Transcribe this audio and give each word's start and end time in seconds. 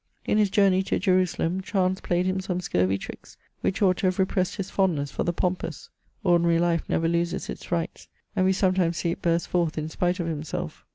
In 0.25 0.39
his 0.39 0.49
journey 0.49 0.81
to 0.81 0.97
Jerusalem, 0.97 1.61
Chance 1.61 2.01
played 2.01 2.25
him 2.25 2.39
some 2.41 2.59
scurvy 2.59 2.97
tricks, 2.97 3.37
which 3.59 3.83
ought 3.83 3.97
to 3.97 4.07
have 4.07 4.17
repressed 4.17 4.55
his 4.55 4.71
fondness 4.71 5.11
for 5.11 5.21
the 5.23 5.31
pompous. 5.31 5.89
Ordinary 6.23 6.57
life 6.57 6.83
never 6.89 7.07
loses 7.07 7.49
its 7.51 7.71
rights, 7.71 8.07
and 8.35 8.47
we 8.47 8.51
sometimes 8.51 8.97
see 8.97 9.11
it 9.11 9.21
burst 9.21 9.47
forth 9.47 9.77
in 9.77 9.89
spite 9.89 10.19
of 10.19 10.25
himself. 10.25 10.85